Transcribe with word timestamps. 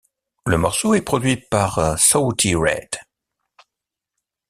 Le 0.47 0.57
morceau 0.57 0.95
est 0.95 1.03
produit 1.03 1.37
par 1.37 1.95
Shawty 1.99 2.55
Redd. 2.55 2.89